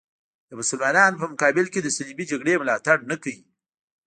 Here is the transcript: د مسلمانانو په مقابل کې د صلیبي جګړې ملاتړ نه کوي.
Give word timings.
د 0.49 0.51
مسلمانانو 0.59 1.19
په 1.21 1.27
مقابل 1.33 1.65
کې 1.73 1.79
د 1.81 1.87
صلیبي 1.97 2.25
جګړې 2.31 2.59
ملاتړ 2.61 2.97
نه 3.09 3.15
کوي. 3.23 3.43